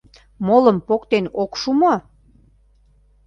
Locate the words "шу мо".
1.61-1.93